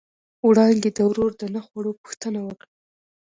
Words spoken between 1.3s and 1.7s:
د نه